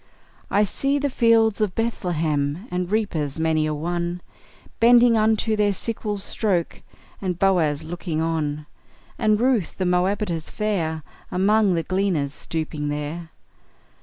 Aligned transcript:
I 0.49 0.63
see 0.63 0.97
the 0.97 1.11
fields 1.11 1.61
of 1.61 1.75
Bethlehem, 1.75 2.65
And 2.71 2.89
reapers 2.91 3.39
many 3.39 3.67
a 3.67 3.73
one 3.75 4.21
Bending 4.79 5.15
unto 5.15 5.55
their 5.55 5.73
sickles' 5.73 6.23
stroke, 6.23 6.81
And 7.21 7.37
Boaz 7.37 7.83
looking 7.83 8.19
on; 8.19 8.65
And 9.19 9.39
Ruth, 9.39 9.77
the 9.77 9.85
Moabitess 9.85 10.49
fair, 10.49 11.03
Among 11.29 11.75
the 11.75 11.83
gleaners 11.83 12.33
stooping 12.33 12.87
there! 12.87 13.29